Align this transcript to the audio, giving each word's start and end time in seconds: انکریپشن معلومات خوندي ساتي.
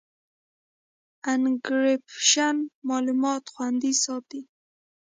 انکریپشن 1.33 2.55
معلومات 2.89 3.43
خوندي 3.53 3.93
ساتي. 4.03 4.41